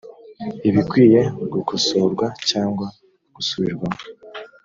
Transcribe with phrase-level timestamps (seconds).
[0.69, 1.21] ibikwiye
[1.53, 2.87] gukosorwa cyangwa
[3.35, 4.01] gusubirwamo